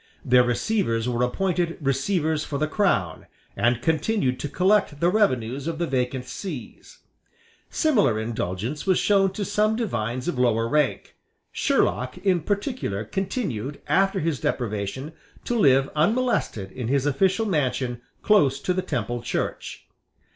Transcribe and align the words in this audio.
Their 0.25 0.41
receivers 0.43 1.07
were 1.07 1.21
appointed 1.21 1.77
receivers 1.79 2.43
for 2.43 2.57
the 2.57 2.67
Crown, 2.67 3.27
and 3.55 3.83
continued 3.83 4.39
to 4.39 4.49
collect 4.49 4.99
the 4.99 5.09
revenues 5.11 5.67
of 5.67 5.77
the 5.77 5.85
vacant 5.85 6.25
sees, 6.25 7.01
Similar 7.69 8.19
indulgence 8.19 8.87
was 8.87 8.97
shown 8.97 9.31
to 9.33 9.45
some 9.45 9.75
divines 9.75 10.27
of 10.27 10.39
lower 10.39 10.67
rank. 10.67 11.15
Sherlock, 11.51 12.17
in 12.17 12.41
particular, 12.41 13.05
continued, 13.05 13.79
after 13.87 14.19
his 14.19 14.39
deprivation, 14.39 15.13
to 15.45 15.53
live 15.55 15.87
unmolested 15.95 16.71
in 16.71 16.87
his 16.87 17.05
official 17.05 17.45
mansion 17.45 18.01
close 18.23 18.59
to 18.61 18.73
the 18.73 18.81
Temple 18.81 19.21
Church. 19.21 19.85